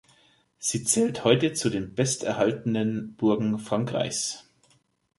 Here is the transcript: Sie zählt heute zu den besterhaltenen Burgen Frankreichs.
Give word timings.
Sie 0.57 0.83
zählt 0.83 1.23
heute 1.25 1.53
zu 1.53 1.69
den 1.69 1.93
besterhaltenen 1.93 3.13
Burgen 3.17 3.59
Frankreichs. 3.59 4.49